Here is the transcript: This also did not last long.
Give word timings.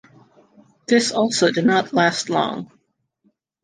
This 0.87 1.11
also 1.11 1.51
did 1.51 1.63
not 1.67 1.93
last 1.93 2.31
long. 2.31 2.71